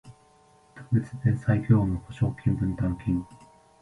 [0.73, 3.23] 特別弁済業務保証金分担金